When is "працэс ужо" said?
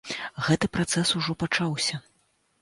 0.77-1.37